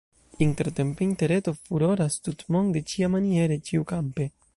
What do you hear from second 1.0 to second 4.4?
Interreto furoras tutmonde, ĉiamaniere, ĉiukampe.